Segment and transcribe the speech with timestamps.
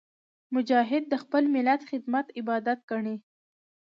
[0.55, 3.15] مجاهد د خپل ملت خدمت عبادت ګڼي.